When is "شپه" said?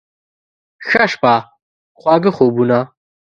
1.11-1.35